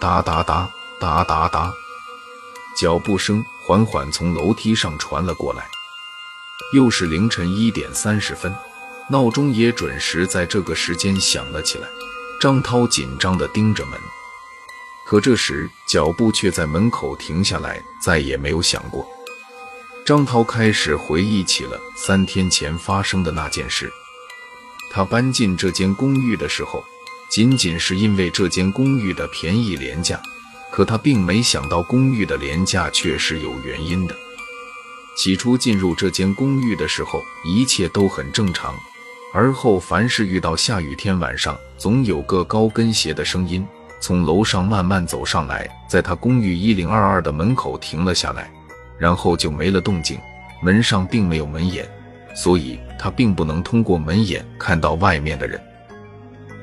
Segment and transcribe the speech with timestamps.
[0.00, 1.72] 哒哒哒哒哒哒，
[2.76, 5.66] 脚步声缓缓从楼梯上传了过来。
[6.72, 8.54] 又是凌晨一点三十分，
[9.10, 11.88] 闹钟也准时在这个时间响了起来。
[12.40, 13.98] 张涛紧张地盯着门，
[15.04, 19.04] 可这时脚步却在门口停下来，再也没有响过。
[20.06, 23.92] 张涛开始回忆起了三天前发生的那件事。
[24.92, 26.84] 他搬进这间公寓的时候，
[27.30, 30.20] 仅仅是因为这间公寓的便宜廉价，
[30.70, 34.14] 可他并没想到公寓的廉价却是有原因的。
[35.16, 38.74] 起初进入这间公寓的时候，一切都很正常。
[39.34, 43.66] 而后，凡是遇到下雨天晚上，总有个高跟鞋的声音
[44.00, 48.50] 从楼上慢慢走上来，在他公寓一零二二的门口停了下来，
[48.96, 50.18] 然后就没了动静。
[50.62, 51.86] 门上并没有门眼，
[52.34, 55.60] 所以他并不能通过门眼看到外面的人。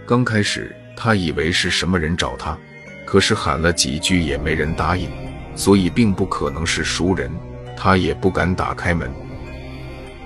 [0.05, 2.57] 刚开始，他以为是什么人找他，
[3.05, 5.09] 可是喊了几句也没人答应，
[5.55, 7.31] 所以并不可能是熟人，
[7.75, 9.11] 他也不敢打开门。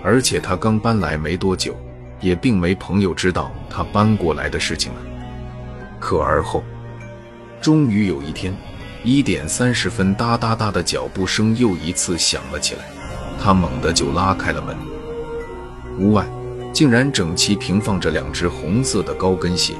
[0.03, 1.75] 而且他刚搬来没多久。
[2.21, 4.99] 也并没朋友知道他搬过来的事情了。
[6.02, 6.61] 可而后，
[7.61, 8.53] 终于有一天，
[9.05, 12.81] 一点三十分，哒哒哒的脚步声又一次响了起来。
[13.41, 14.75] 他猛地就拉开了门，
[15.97, 16.27] 屋外
[16.71, 19.73] 竟然整齐平放着两只红色的高跟鞋。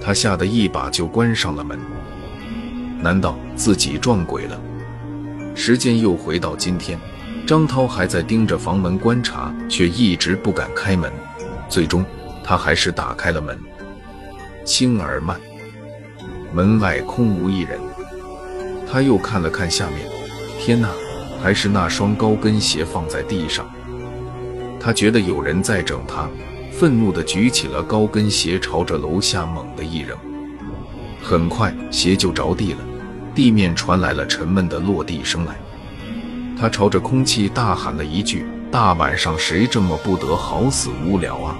[0.00, 1.78] 他吓得一把就关上了门。
[3.00, 4.60] 难道自己撞鬼了？
[5.54, 6.98] 时间又回到今天，
[7.46, 11.12] 张涛还在盯着房门观察，却一直不敢开门。
[11.68, 12.04] 最终，
[12.44, 13.58] 他还是打开了门，
[14.64, 15.40] 轻而慢。
[16.52, 17.78] 门外空无一人。
[18.90, 19.98] 他又看了看下面，
[20.58, 20.88] 天哪，
[21.42, 23.68] 还是那双高跟鞋放在地上。
[24.80, 26.28] 他觉得有人在整他，
[26.70, 30.16] 愤怒地举起了高跟鞋，朝着楼下猛地一扔。
[31.22, 32.78] 很快，鞋就着地了，
[33.34, 35.56] 地面传来了沉闷的落地声来。
[36.58, 38.46] 他朝着空气大喊了一句。
[38.70, 41.56] 大晚上谁这么不得好死无聊啊！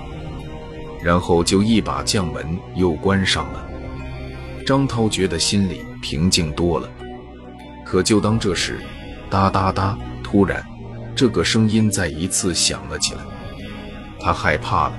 [1.03, 3.67] 然后就一把将门又关上了。
[4.67, 6.87] 张涛觉得心里平静多了。
[7.83, 8.79] 可就当这时，
[9.31, 10.62] 哒哒哒，突然
[11.19, 13.21] 这个声音再一次响了起来。
[14.21, 14.97] 他害怕了，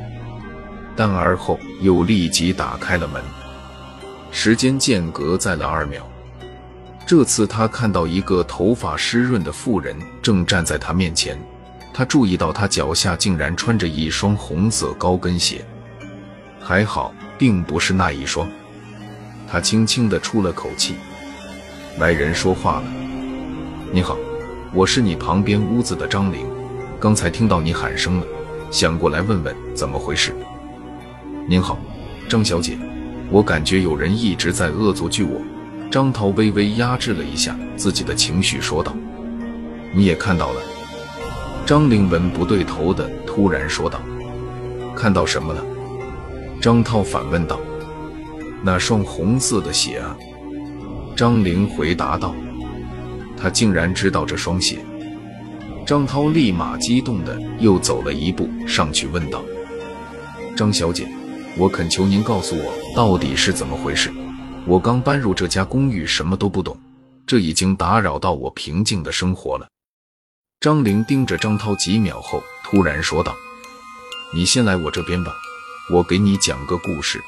[0.93, 3.23] 但而后又立即打开了门。
[4.29, 6.05] 时间间隔在了二秒。
[7.07, 11.39] 这次他看到一个头发湿润的妇人正站在他面前。
[11.93, 15.63] 他注意到，他脚下竟然穿着一双红色高跟鞋，
[16.59, 18.45] 还好，并不是那一双。
[19.49, 20.95] 他轻轻地出了口气。
[21.97, 22.83] 来人说话了
[23.93, 24.17] ：“你好，
[24.71, 26.45] 我是你旁边屋子的张玲，
[26.99, 28.25] 刚才听到你喊声了，
[28.69, 30.35] 想过来问问怎么回事。”
[31.49, 31.79] 您好，
[32.29, 32.77] 张小姐，
[33.31, 35.41] 我感觉有人一直在恶作剧我。
[35.89, 38.95] 张涛微微压制了一下自己的情绪，说道
[39.91, 40.61] ：“你也看到了。”
[41.65, 43.99] 张玲文不对头的突然说道
[44.95, 45.65] ：“看到什么了？”
[46.61, 47.59] 张涛反问道
[48.61, 50.15] ：“那双红色的鞋啊？”
[51.17, 52.35] 张玲回答道
[53.41, 54.79] ：“他竟然知道这双鞋。”
[55.87, 59.43] 张涛立马激动的又走了一步上去问道
[60.55, 61.11] ：“张小姐，
[61.57, 64.11] 我恳求您告诉我到底是怎么回事？
[64.67, 66.77] 我刚搬入这家公寓，什么都不懂，
[67.25, 69.67] 这已经打扰到我平静的生活了。”
[70.61, 73.35] 张玲盯着张涛几秒后，突然说道
[74.35, 75.33] ：“你先来我这边吧，
[75.91, 77.19] 我给你讲个故事。”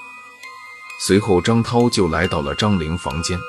[1.01, 3.39] 随后，张涛就来到了张玲房间。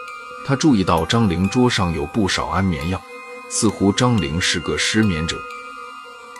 [0.47, 3.00] 他注意到张玲桌上有不少安眠药，
[3.48, 5.36] 似乎张玲是个失眠者。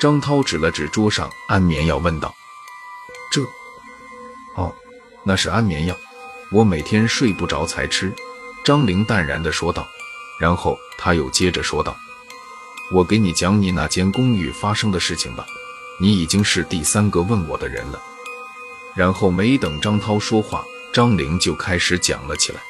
[0.01, 2.35] 张涛指了指桌上安眠药，问道
[3.31, 3.43] ：“这……
[4.57, 4.75] 哦，
[5.23, 5.97] 那是安眠药，
[6.51, 8.13] 我每天睡不着才吃。”
[8.65, 9.87] 张玲淡然地说道。
[10.41, 11.97] 然后他又接着说道。
[12.93, 15.47] 我给你讲你那间公寓发生的事情吧，
[16.01, 18.03] 你已经是第三个问我的人了。
[18.97, 22.61] 然后没等张涛说话，张玲就开始讲了起来。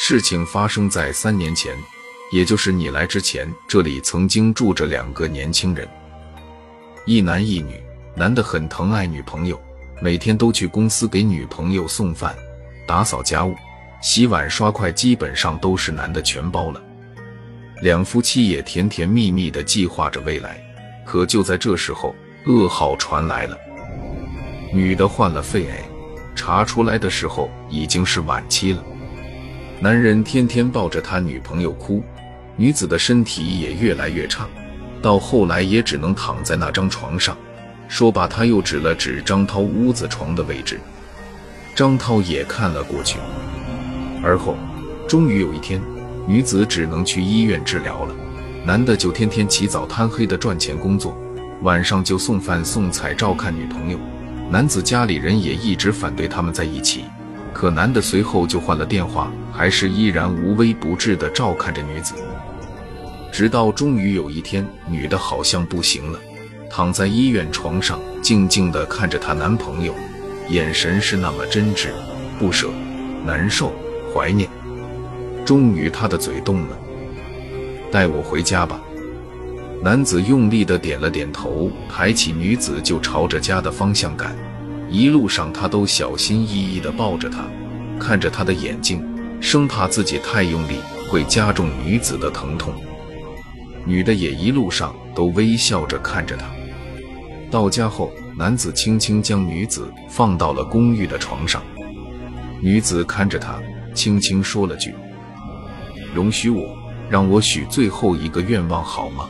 [0.00, 1.76] 事情发生在三年前，
[2.30, 5.86] 也就是你来之前，这里曾经住着两个年轻人，
[7.04, 7.82] 一男一女。
[8.14, 9.60] 男的很疼爱女朋友，
[10.00, 12.32] 每天都去公司给女朋友送饭、
[12.86, 13.56] 打扫家务、
[14.00, 16.80] 洗碗、刷筷，基本上都是男的全包了。
[17.82, 20.62] 两夫妻也甜甜蜜蜜地计划着未来，
[21.04, 22.14] 可就在这时候，
[22.46, 23.58] 噩耗传来了：
[24.72, 25.82] 女的患了肺癌，
[26.36, 28.82] 查出来的时候已经是晚期了。
[29.80, 32.02] 男人天天抱着他女朋友哭，
[32.56, 34.44] 女子的身体也越来越差，
[35.00, 37.36] 到后来也只能躺在那张床上。
[37.86, 40.80] 说罢，他又指了指张涛屋子床的位置，
[41.76, 43.20] 张涛也看了过去，
[44.22, 44.56] 而后。
[45.06, 45.80] 终于有一天，
[46.26, 48.14] 女子只能去医院治疗了，
[48.66, 51.16] 男的就天天起早贪黑的赚钱工作，
[51.62, 53.98] 晚上就送饭送菜照看女朋友。
[54.50, 57.04] 男子家里人也一直反对他们在一起，
[57.58, 62.14] 可男的随后就换了电话，还是依然无微不至的照看着女子。
[63.32, 66.20] 直到终于有一天，女的好像不行了，
[66.70, 69.92] 躺在医院床上，静静地看着她男朋友，
[70.48, 71.88] 眼神是那么真挚、
[72.38, 72.70] 不舍、
[73.26, 73.72] 难受、
[74.14, 74.48] 怀念。
[75.44, 76.78] 终于，她的嘴动了，
[77.90, 78.80] 带我回家吧。
[79.82, 84.36] 男子用力地点了点头，抬起女子就朝着家的方向赶。
[84.90, 87.44] 一路上，他都小心翼翼地抱着她，
[87.98, 89.04] 看着她的眼睛，
[89.40, 92.74] 生怕自己太用力会加重女子的疼痛。
[93.84, 96.46] 女的也一路上都微笑着看着他。
[97.50, 101.62] 到家后，男子轻轻将女子放到了公寓的床上。
[102.60, 103.58] 女子看着他，
[103.94, 104.94] 轻轻说了句
[106.14, 106.76] ：“容许我，
[107.08, 109.28] 让我许最后一个愿望好吗？”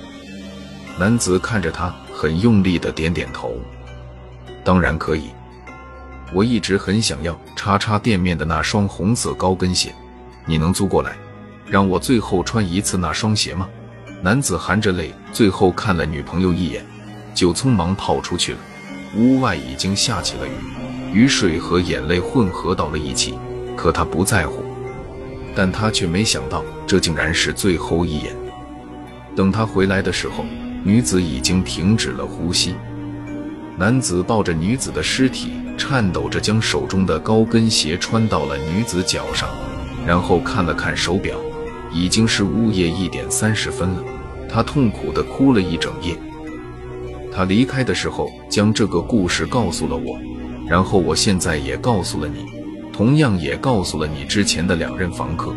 [0.98, 3.56] 男子看着他，很用力的点点头
[4.64, 5.24] ：“当然可以。
[6.32, 9.94] 我一直很想要叉叉店面的那双红色高跟鞋，
[10.46, 11.16] 你能租过来，
[11.66, 13.68] 让我最后穿一次那双鞋吗？”
[14.20, 16.84] 男子含着泪，最后看了女朋友一眼，
[17.34, 18.58] 就匆忙跑出去了。
[19.16, 23.38] 屋外已经下起了雨，雨水和眼泪混合到了一起。
[23.76, 24.64] 可他不在乎，
[25.54, 28.34] 但他却没想到，这竟然是最后一眼。
[29.36, 30.44] 等他回来的时候，
[30.82, 32.74] 女子已经停止了呼吸。
[33.78, 39.48] 男子抱着女子的尸体，颤抖着将手中的高跟鞋穿到了女子脚上，
[40.04, 41.36] 然后看了看手表。
[41.92, 44.02] 已经是午夜一点三十分了，
[44.50, 46.14] 他痛苦地哭了一整夜。
[47.32, 50.18] 他离开的时候，将这个故事告诉了我，
[50.68, 52.44] 然后我现在也告诉了你，
[52.92, 55.54] 同样也告诉了你之前的两任房客。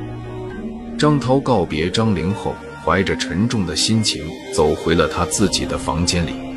[0.96, 6.51] 张涛告别张玲后，怀着沉重的心情走回了他自己的房间里。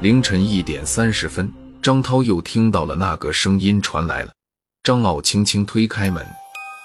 [0.00, 1.52] 凌晨一点三十分，
[1.82, 4.30] 张涛又听到了那个声音传来了。
[4.84, 6.24] 张傲轻轻推开门，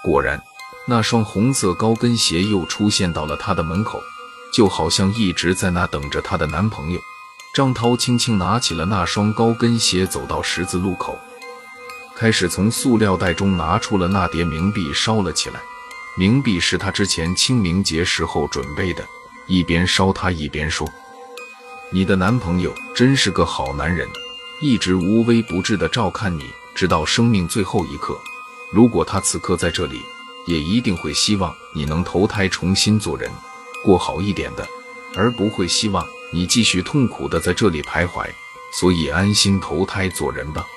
[0.03, 0.41] 果然。
[0.87, 4.01] 那双红色高跟鞋又出现到了他的门口，
[4.51, 6.99] 就好像一直在那等着她的男朋友。
[7.53, 11.17] 张涛轻轻拿起了那双高跟鞋，走到十字路口，
[12.15, 15.61] 开始从塑料袋中拿出了那叠冥币，烧了起来。
[16.17, 19.05] 冥币是他之前清明节时候准备的。
[19.45, 20.89] 一边烧，他一边说
[21.93, 24.09] ：“你的男朋友真是个好男人，
[24.59, 28.19] 一直无微不至的照看你，直到生命最后一刻。
[28.71, 30.01] 如果他此刻在这里。”
[30.45, 33.31] 也一定会希望你能投胎重新做人，
[33.81, 34.67] 过好一点的，
[35.15, 38.27] 而不会希望你继续痛苦的在这里徘徊。
[38.77, 40.67] 所以安心投胎做人吧，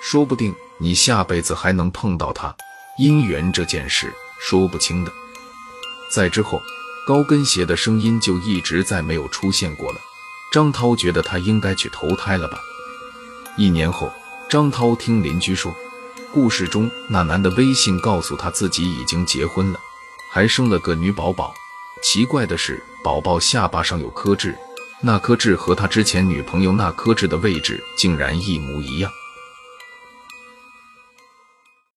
[0.00, 2.54] 说不定你下辈子还能碰到他。
[3.00, 5.10] 姻缘这件事说不清的。
[6.14, 6.62] 在之后，
[7.04, 9.98] 高跟鞋的声音就一直再没有出现过了。
[10.50, 12.58] 张涛觉得他应该去投胎了吧。
[13.56, 14.10] 一年后，
[14.48, 15.74] 张涛听邻居说。
[16.30, 19.80] 故事中那男的微信告诉他自己已经结婚了，
[20.30, 21.54] 还生了个女宝宝。
[22.02, 24.54] 奇怪的是，宝宝下巴上有颗痣，
[25.00, 29.10] 那颗痣和他之前女朋友那颗痣的位置竟然一模一样。